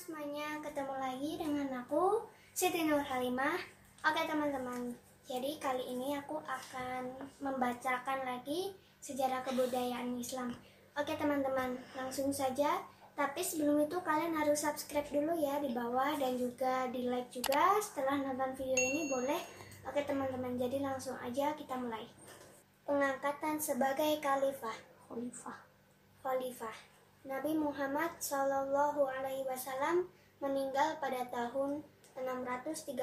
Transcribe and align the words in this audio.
semuanya, 0.00 0.56
ketemu 0.64 0.96
lagi 0.96 1.36
dengan 1.36 1.84
aku 1.84 2.24
Siti 2.56 2.88
Nur 2.88 3.04
Halimah. 3.04 3.60
Oke 4.00 4.24
teman-teman, 4.24 4.96
jadi 5.28 5.60
kali 5.60 5.92
ini 5.92 6.16
aku 6.16 6.40
akan 6.40 7.20
membacakan 7.36 8.24
lagi 8.24 8.72
sejarah 9.04 9.44
kebudayaan 9.44 10.16
Islam. 10.16 10.56
Oke 10.96 11.20
teman-teman, 11.20 11.76
langsung 11.92 12.32
saja. 12.32 12.80
Tapi 13.12 13.44
sebelum 13.44 13.84
itu 13.84 14.00
kalian 14.00 14.32
harus 14.40 14.64
subscribe 14.64 15.04
dulu 15.12 15.36
ya 15.36 15.60
di 15.60 15.76
bawah 15.76 16.16
Dan 16.16 16.40
juga 16.40 16.88
di 16.88 17.04
like 17.04 17.28
juga. 17.28 17.76
Setelah 17.84 18.24
nonton 18.24 18.56
video 18.56 18.80
ini 18.80 19.12
boleh. 19.12 19.44
Oke 19.84 20.00
teman-teman, 20.08 20.56
jadi 20.56 20.80
langsung 20.80 21.20
aja 21.20 21.52
kita 21.52 21.76
mulai. 21.76 22.08
Pengangkatan 22.88 23.60
sebagai 23.60 24.16
khalifah. 24.24 24.80
Khalifah. 25.12 25.60
Khalifah. 26.24 26.76
Nabi 27.20 27.52
Muhammad 27.52 28.16
Shallallahu 28.16 29.04
Alaihi 29.04 29.44
Wasallam 29.44 30.08
meninggal 30.40 30.96
pada 31.04 31.28
tahun 31.28 31.84
632 32.16 32.96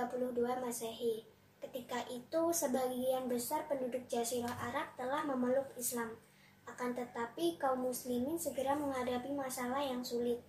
Masehi. 0.57 1.21
Ketika 1.61 2.01
itu, 2.09 2.41
sebagian 2.49 3.29
besar 3.29 3.69
penduduk 3.69 4.09
Jazirah 4.09 4.57
Arab 4.73 4.89
telah 4.97 5.21
memeluk 5.25 5.69
Islam. 5.77 6.17
Akan 6.65 6.97
tetapi, 6.97 7.61
kaum 7.61 7.85
Muslimin 7.85 8.41
segera 8.41 8.73
menghadapi 8.73 9.33
masalah 9.37 9.85
yang 9.85 10.01
sulit 10.01 10.41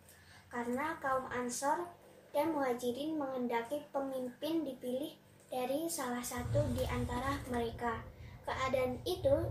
karena 0.48 0.96
kaum 1.04 1.28
Ansor 1.28 1.92
dan 2.32 2.56
Muhajirin 2.56 3.20
menghendaki 3.20 3.84
pemimpin 3.92 4.64
dipilih 4.64 5.12
dari 5.52 5.88
salah 5.88 6.24
satu 6.24 6.60
di 6.72 6.84
antara 6.88 7.36
mereka. 7.52 8.00
Keadaan 8.48 9.00
itu 9.04 9.48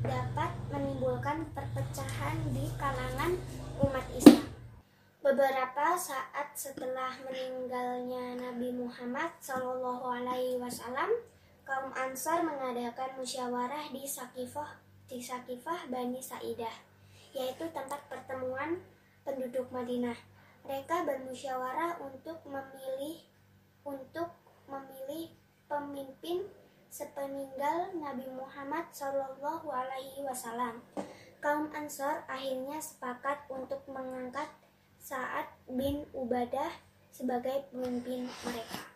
dapat 0.00 0.52
menimbulkan 0.72 1.44
perpecahan 1.52 2.36
di 2.56 2.64
kalangan 2.80 3.36
umat 3.84 4.06
Islam. 4.16 4.48
Beberapa 5.20 6.00
saat 6.00 6.56
setelah 6.56 7.12
meninggalnya 7.28 8.40
Nabi 8.40 8.72
Muhammad 8.72 9.28
Shallallahu 9.44 10.04
Alaihi 10.08 10.56
Wasallam, 10.56 11.12
kaum 11.68 11.92
Ansar 11.92 12.40
mengadakan 12.40 13.20
musyawarah 13.20 13.92
di 13.92 14.08
Sakifah 14.08 14.80
di 15.10 15.20
Sakifah 15.20 15.92
Bani 15.92 16.22
Sa'idah, 16.22 16.72
yaitu 17.36 17.68
tempat 17.68 18.00
pertemuan 18.08 18.80
penduduk 19.26 19.68
Madinah. 19.68 20.16
Mereka 20.64 21.04
bermusyawarah 21.04 22.00
untuk 22.00 22.40
memilih 22.48 23.20
untuk 23.84 24.32
memilih 24.64 25.34
pemimpin 25.68 26.48
sepeninggal 26.90 27.94
Nabi 27.94 28.26
Muhammad 28.34 28.90
Shallallahu 28.90 29.70
Alaihi 29.70 30.26
Wasallam. 30.26 30.82
Kaum 31.38 31.70
Ansor 31.72 32.26
akhirnya 32.26 32.76
sepakat 32.82 33.46
untuk 33.48 33.80
mengangkat 33.88 34.50
Sa'ad 35.00 35.48
bin 35.70 36.04
Ubadah 36.12 36.68
sebagai 37.08 37.70
pemimpin 37.72 38.28
mereka. 38.44 38.90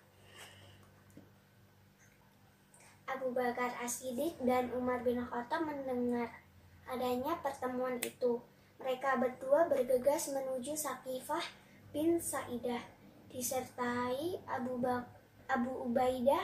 Abu 3.09 3.31
Bakar 3.33 3.73
As-Siddiq 3.81 4.43
dan 4.43 4.75
Umar 4.75 5.01
bin 5.07 5.23
Khattab 5.23 5.65
mendengar 5.65 6.29
adanya 6.85 7.39
pertemuan 7.41 7.97
itu. 8.03 8.43
Mereka 8.83 9.17
berdua 9.23 9.71
bergegas 9.71 10.35
menuju 10.35 10.75
Sakifah 10.77 11.41
bin 11.95 12.19
Sa'idah 12.19 12.83
disertai 13.31 14.43
Abu, 14.45 14.83
Abu 15.49 15.73
Ubaidah 15.89 16.43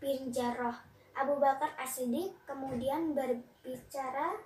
bin 0.00 0.30
Jarrah. 0.30 0.91
Abu 1.12 1.36
Bakar 1.36 1.76
As-Siddiq 1.76 2.32
kemudian 2.48 3.12
berbicara 3.12 4.38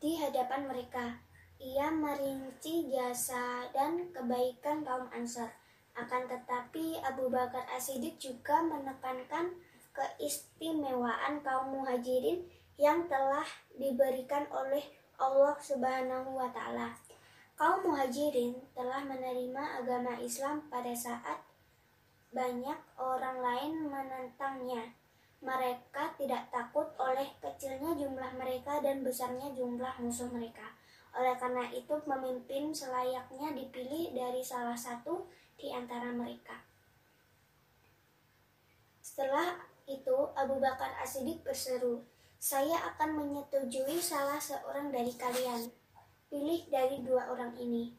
di 0.00 0.16
hadapan 0.16 0.70
mereka. 0.70 1.20
Ia 1.60 1.92
merinci 1.92 2.88
jasa 2.88 3.68
dan 3.76 4.08
kebaikan 4.14 4.80
kaum 4.80 5.12
Ansar. 5.12 5.52
Akan 5.92 6.24
tetapi 6.24 7.02
Abu 7.04 7.28
Bakar 7.28 7.66
As-Siddiq 7.76 8.16
juga 8.16 8.64
menekankan 8.64 9.52
keistimewaan 9.92 11.42
kaum 11.44 11.76
Muhajirin 11.76 12.46
yang 12.80 13.04
telah 13.10 13.44
diberikan 13.76 14.48
oleh 14.48 14.80
Allah 15.20 15.52
Subhanahu 15.60 16.32
wa 16.32 16.48
taala. 16.48 16.96
Kaum 17.60 17.92
Muhajirin 17.92 18.56
telah 18.72 19.04
menerima 19.04 19.84
agama 19.84 20.16
Islam 20.16 20.64
pada 20.72 20.96
saat 20.96 21.44
banyak 22.32 22.78
orang 22.96 23.36
lain 23.42 23.72
menentangnya. 23.84 24.96
Mereka 25.40 26.20
tidak 26.20 26.52
takut 26.52 26.92
oleh 27.00 27.32
kecilnya 27.40 27.96
jumlah 27.96 28.36
mereka 28.36 28.76
dan 28.84 29.00
besarnya 29.00 29.48
jumlah 29.56 29.96
musuh 29.96 30.28
mereka. 30.28 30.76
Oleh 31.16 31.32
karena 31.40 31.64
itu, 31.72 31.96
pemimpin 32.04 32.68
selayaknya 32.76 33.56
dipilih 33.56 34.12
dari 34.12 34.44
salah 34.44 34.76
satu 34.76 35.24
di 35.56 35.72
antara 35.72 36.12
mereka. 36.12 36.60
Setelah 39.00 39.64
itu, 39.88 40.28
Abu 40.36 40.60
Bakar 40.60 40.92
As-Siddiq 41.00 41.40
berseru, 41.40 42.04
"Saya 42.36 42.76
akan 42.94 43.24
menyetujui 43.24 43.96
salah 43.96 44.38
seorang 44.38 44.92
dari 44.92 45.16
kalian. 45.16 45.72
Pilih 46.28 46.68
dari 46.68 47.00
dua 47.00 47.32
orang 47.32 47.56
ini." 47.56 47.96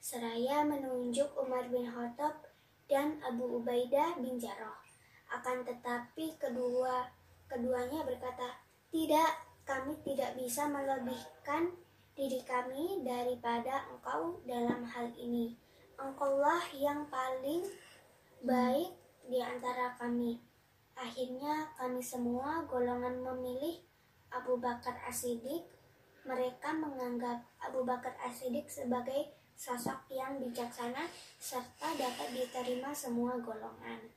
Seraya 0.00 0.64
menunjuk 0.64 1.36
Umar 1.36 1.68
bin 1.68 1.84
Khattab 1.84 2.48
dan 2.88 3.20
Abu 3.20 3.60
Ubaidah 3.60 4.16
bin 4.16 4.40
Jarrah. 4.40 4.87
Akan 5.28 5.60
tetapi 5.60 6.40
kedua 6.40 7.04
keduanya 7.48 8.00
berkata, 8.04 8.56
"Tidak, 8.88 9.32
kami 9.68 9.96
tidak 10.04 10.36
bisa 10.40 10.64
melebihkan 10.64 11.72
diri 12.16 12.40
kami 12.48 13.04
daripada 13.04 13.88
engkau 13.92 14.40
dalam 14.48 14.84
hal 14.88 15.12
ini. 15.20 15.56
Engkaulah 16.00 16.64
yang 16.72 17.04
paling 17.12 17.64
baik 18.40 18.92
di 19.28 19.40
antara 19.40 19.92
kami." 20.00 20.40
Akhirnya 20.98 21.70
kami 21.78 22.02
semua 22.02 22.64
golongan 22.66 23.22
memilih 23.22 23.84
Abu 24.32 24.58
Bakar 24.58 24.98
As-Siddiq. 25.06 25.62
Mereka 26.26 26.74
menganggap 26.74 27.44
Abu 27.62 27.86
Bakar 27.86 28.16
As-Siddiq 28.18 28.66
sebagai 28.66 29.32
sosok 29.54 30.10
yang 30.10 30.42
bijaksana 30.42 31.06
serta 31.38 31.88
dapat 31.94 32.34
diterima 32.34 32.90
semua 32.90 33.38
golongan. 33.38 34.10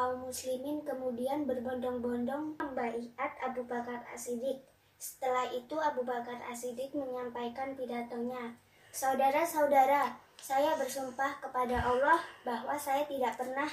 kaum 0.00 0.19
muslimin 0.30 0.86
kemudian 0.86 1.42
berbondong-bondong 1.42 2.54
membaiat 2.54 3.32
Abu 3.42 3.66
Bakar 3.66 4.06
As-Siddiq. 4.14 4.62
Setelah 4.94 5.50
itu 5.50 5.74
Abu 5.74 6.06
Bakar 6.06 6.38
As-Siddiq 6.46 6.94
menyampaikan 6.94 7.74
pidatonya. 7.74 8.54
Saudara-saudara, 8.94 10.14
saya 10.38 10.78
bersumpah 10.78 11.42
kepada 11.42 11.82
Allah 11.82 12.22
bahwa 12.46 12.78
saya 12.78 13.02
tidak 13.10 13.34
pernah 13.42 13.66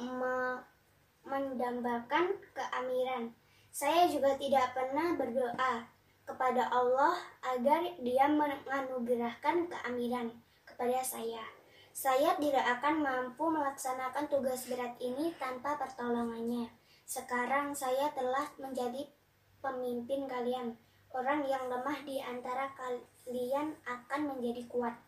me 0.00 0.64
mendambakan 1.24 2.32
keamiran. 2.56 3.36
Saya 3.68 4.08
juga 4.08 4.40
tidak 4.40 4.72
pernah 4.72 5.16
berdoa 5.20 5.84
kepada 6.24 6.64
Allah 6.72 7.12
agar 7.44 7.84
dia 8.00 8.24
menganugerahkan 8.28 9.68
keamiran 9.68 10.32
kepada 10.64 11.00
saya. 11.04 11.44
Saya 11.94 12.34
tidak 12.42 12.66
akan 12.66 13.06
mampu 13.06 13.46
melaksanakan 13.46 14.26
tugas 14.26 14.66
berat 14.66 14.98
ini 14.98 15.30
tanpa 15.38 15.78
pertolongannya. 15.78 16.66
Sekarang 17.06 17.70
saya 17.70 18.10
telah 18.10 18.50
menjadi 18.58 19.06
pemimpin 19.62 20.26
kalian. 20.26 20.74
Orang 21.14 21.46
yang 21.46 21.70
lemah 21.70 22.02
di 22.02 22.18
antara 22.18 22.74
kalian 22.74 23.78
akan 23.86 24.20
menjadi 24.26 24.66
kuat. 24.66 24.98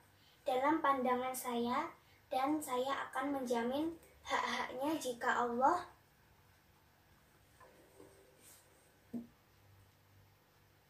Dalam 0.46 0.78
pandangan 0.78 1.34
saya, 1.34 1.91
dan 2.30 2.62
saya 2.62 3.10
akan 3.10 3.42
menjamin 3.42 3.94
hak-haknya 4.22 4.94
jika 4.98 5.42
Allah 5.42 5.90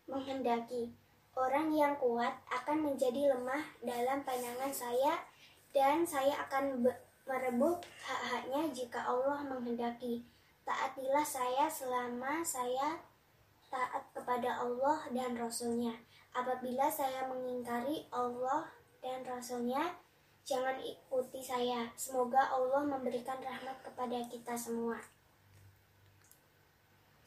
menghendaki. 0.09 0.93
Orang 1.37 1.69
yang 1.77 1.97
kuat 2.01 2.33
akan 2.49 2.93
menjadi 2.93 3.37
lemah 3.37 3.65
dalam 3.85 4.25
pandangan 4.25 4.73
saya 4.73 5.21
dan 5.77 6.09
saya 6.09 6.33
akan 6.49 6.89
merebut 7.29 7.85
hak-haknya 8.01 8.73
jika 8.73 9.05
Allah 9.05 9.45
menghendaki. 9.45 10.25
Taatilah 10.65 11.21
saya 11.21 11.69
selama 11.69 12.41
saya 12.41 12.97
taat 13.69 14.09
kepada 14.17 14.57
Allah 14.65 15.05
dan 15.13 15.37
Rasulnya. 15.37 15.93
Apabila 16.33 16.89
saya 16.89 17.29
mengingkari 17.29 18.09
Allah 18.09 18.73
dan 19.05 19.21
Rasulnya, 19.29 20.01
jangan 20.49 20.81
ikuti 20.81 21.45
saya. 21.45 21.93
Semoga 21.93 22.57
Allah 22.57 22.81
memberikan 22.81 23.37
rahmat 23.45 23.85
kepada 23.85 24.17
kita 24.33 24.57
semua. 24.57 24.97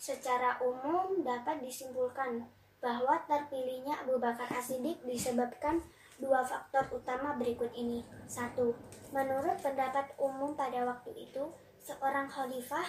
Secara 0.01 0.57
umum 0.65 1.21
dapat 1.21 1.61
disimpulkan 1.61 2.49
bahwa 2.81 3.19
terpilihnya 3.29 4.01
Abu 4.01 4.17
Bakar 4.17 4.49
As-Siddiq 4.49 5.05
disebabkan 5.05 5.83
dua 6.19 6.43
faktor 6.43 6.85
utama 6.91 7.39
berikut 7.39 7.71
ini. 7.73 8.03
Satu, 8.27 8.75
menurut 9.15 9.57
pendapat 9.63 10.11
umum 10.19 10.53
pada 10.53 10.83
waktu 10.85 11.15
itu, 11.15 11.49
seorang 11.81 12.27
khalifah 12.27 12.85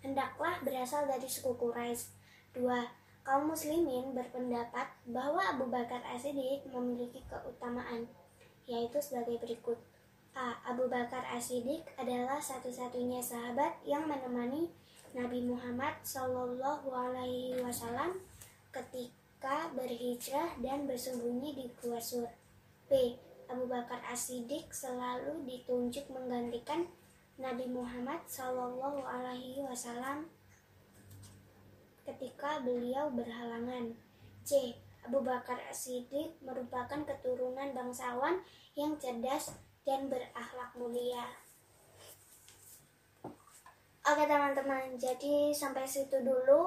hendaklah 0.00 0.62
berasal 0.62 1.04
dari 1.04 1.26
suku 1.26 1.52
Quraisy. 1.58 2.14
Dua, 2.54 2.86
kaum 3.26 3.50
muslimin 3.50 4.14
berpendapat 4.14 4.88
bahwa 5.10 5.42
Abu 5.42 5.68
Bakar 5.68 6.00
As-Siddiq 6.06 6.64
memiliki 6.72 7.20
keutamaan, 7.28 8.08
yaitu 8.64 8.96
sebagai 9.02 9.36
berikut. 9.42 9.76
A. 10.38 10.54
Abu 10.62 10.86
Bakar 10.86 11.26
As-Siddiq 11.34 11.82
adalah 11.98 12.38
satu-satunya 12.38 13.18
sahabat 13.18 13.82
yang 13.82 14.06
menemani 14.06 14.70
Nabi 15.18 15.42
Muhammad 15.42 15.98
Shallallahu 16.06 16.88
Alaihi 16.94 17.58
Wasallam 17.58 18.22
ketika 18.70 19.72
berhijrah 19.74 20.54
dan 20.62 20.86
bersembunyi 20.86 21.58
di 21.58 21.66
Gua. 21.82 21.98
B. 22.88 23.20
Abu 23.48 23.68
Bakar 23.68 24.00
As-Siddiq 24.08 24.72
selalu 24.72 25.44
ditunjuk 25.44 26.08
menggantikan 26.08 26.88
Nabi 27.36 27.68
Muhammad 27.68 28.24
Shallallahu 28.24 29.04
Alaihi 29.04 29.60
Wasallam 29.60 30.28
ketika 32.08 32.64
beliau 32.64 33.12
berhalangan. 33.12 33.92
C. 34.48 34.72
Abu 35.04 35.20
Bakar 35.20 35.60
As-Siddiq 35.68 36.40
merupakan 36.40 37.04
keturunan 37.04 37.76
bangsawan 37.76 38.40
yang 38.72 38.96
cerdas 38.96 39.52
dan 39.84 40.08
berakhlak 40.08 40.72
mulia. 40.76 41.28
Oke 44.08 44.24
teman-teman, 44.24 44.96
jadi 44.96 45.52
sampai 45.52 45.84
situ 45.84 46.16
dulu 46.24 46.64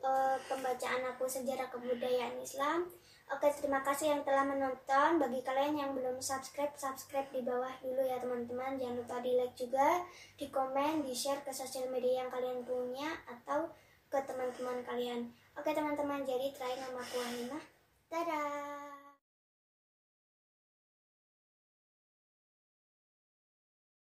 uh, 0.00 0.40
pembacaan 0.48 1.04
aku 1.12 1.28
sejarah 1.28 1.68
kebudayaan 1.68 2.40
Islam. 2.40 2.88
Oke, 3.28 3.44
terima 3.52 3.84
kasih 3.84 4.16
yang 4.16 4.24
telah 4.24 4.48
menonton. 4.48 5.20
Bagi 5.20 5.44
kalian 5.44 5.76
yang 5.76 5.92
belum 5.92 6.16
subscribe, 6.16 6.72
subscribe 6.80 7.28
di 7.28 7.44
bawah 7.44 7.68
dulu 7.84 8.00
ya 8.00 8.16
teman-teman. 8.16 8.80
Jangan 8.80 9.04
lupa 9.04 9.20
di 9.20 9.36
like 9.36 9.52
juga, 9.52 10.00
di 10.40 10.48
komen, 10.48 11.04
di 11.04 11.12
share 11.12 11.44
ke 11.44 11.52
sosial 11.52 11.92
media 11.92 12.24
yang 12.24 12.32
kalian 12.32 12.64
punya 12.64 13.20
atau 13.28 13.68
ke 14.08 14.24
teman-teman 14.24 14.80
kalian. 14.88 15.28
Oke 15.60 15.76
teman-teman, 15.76 16.24
jadi 16.24 16.56
terakhir 16.56 16.88
nama 16.88 17.04
aku 17.04 17.20
Dadah! 18.08 18.97